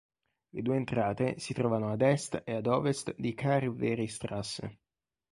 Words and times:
Le 0.49 0.63
due 0.63 0.77
entrate 0.77 1.37
si 1.39 1.53
trovano 1.53 1.91
ad 1.91 2.01
est 2.01 2.41
e 2.43 2.55
ad 2.55 2.65
ovest 2.65 3.13
di 3.19 3.35
Carl-Wery-Straße. 3.35 4.79